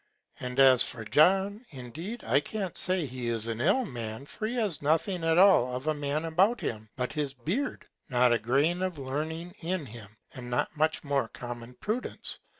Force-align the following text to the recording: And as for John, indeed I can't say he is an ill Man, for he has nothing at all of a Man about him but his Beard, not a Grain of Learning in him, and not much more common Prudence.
And 0.39 0.59
as 0.59 0.81
for 0.81 1.05
John, 1.05 1.63
indeed 1.69 2.23
I 2.23 2.39
can't 2.39 2.75
say 2.75 3.05
he 3.05 3.27
is 3.29 3.45
an 3.45 3.61
ill 3.61 3.85
Man, 3.85 4.25
for 4.25 4.47
he 4.47 4.55
has 4.55 4.81
nothing 4.81 5.23
at 5.23 5.37
all 5.37 5.75
of 5.75 5.85
a 5.85 5.93
Man 5.93 6.25
about 6.25 6.59
him 6.61 6.89
but 6.97 7.13
his 7.13 7.35
Beard, 7.35 7.85
not 8.09 8.33
a 8.33 8.39
Grain 8.39 8.81
of 8.81 8.97
Learning 8.97 9.53
in 9.59 9.85
him, 9.85 10.09
and 10.33 10.49
not 10.49 10.75
much 10.75 11.03
more 11.03 11.27
common 11.27 11.75
Prudence. 11.75 12.39